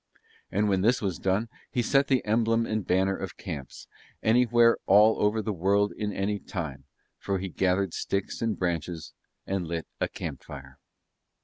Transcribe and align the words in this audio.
And 0.51 0.67
when 0.67 0.81
this 0.81 0.99
was 0.99 1.19
done 1.19 1.47
he 1.69 1.83
set 1.83 2.07
the 2.07 2.25
emblem 2.25 2.65
and 2.65 2.83
banner 2.87 3.15
of 3.15 3.37
camps, 3.37 3.87
anywhere 4.23 4.79
all 4.87 5.21
over 5.21 5.43
the 5.43 5.53
world 5.53 5.91
in 5.95 6.11
any 6.11 6.39
time, 6.39 6.85
for 7.19 7.37
he 7.37 7.49
gathered 7.49 7.93
sticks 7.93 8.41
and 8.41 8.57
branches 8.57 9.13
and 9.45 9.67
lit 9.67 9.85
a 9.99 10.07
camp 10.07 10.43
fire. 10.43 10.79